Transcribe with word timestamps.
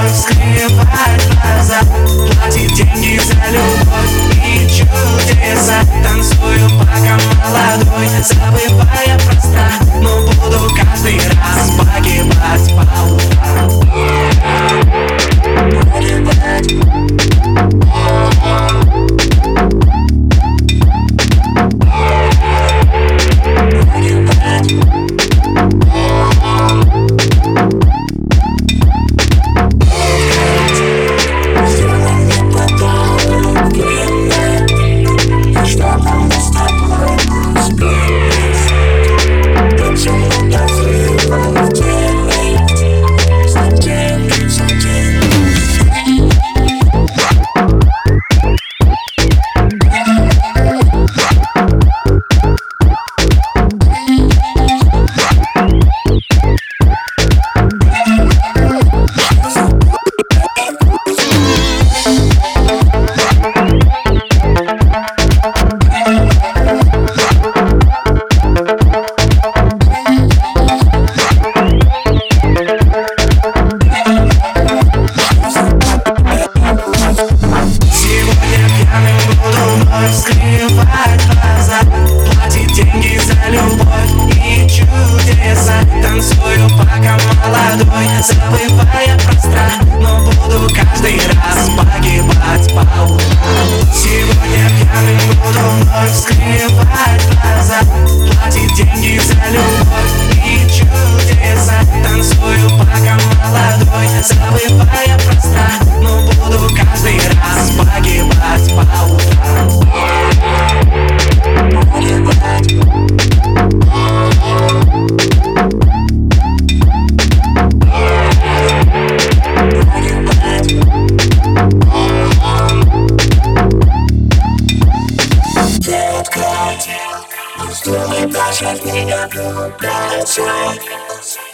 Cause 0.08 0.37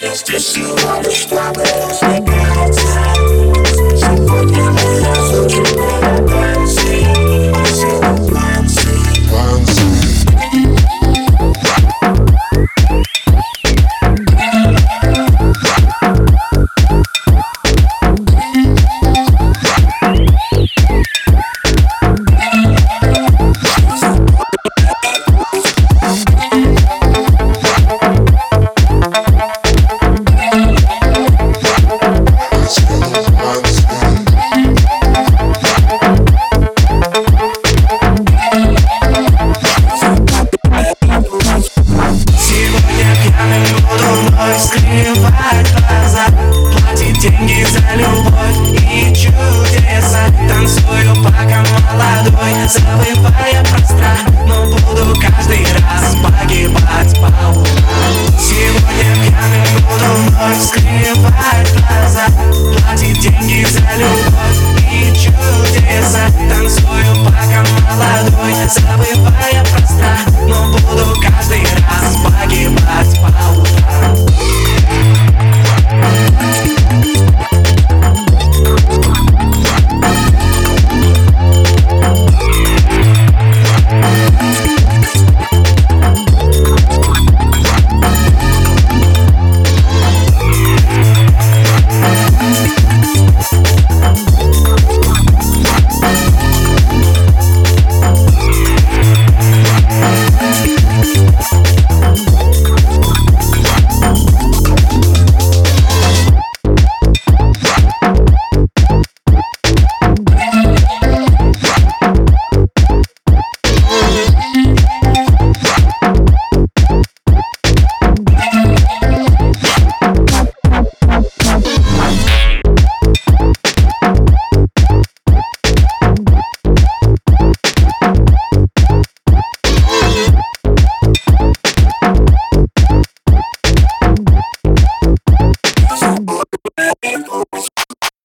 Is 0.02 0.24
this 0.24 0.56
you 0.56 0.68
on 0.68 1.04
the 1.04 1.12
strawberries? 1.12 2.00
Someone 4.00 4.48
give 4.48 6.03